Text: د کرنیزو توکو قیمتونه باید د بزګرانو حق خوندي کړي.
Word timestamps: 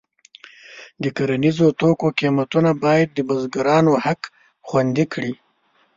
د 1.01 1.03
کرنیزو 1.17 1.67
توکو 1.79 2.07
قیمتونه 2.19 2.71
باید 2.83 3.07
د 3.13 3.19
بزګرانو 3.29 3.93
حق 4.05 4.21
خوندي 4.67 5.05
کړي. 5.13 5.33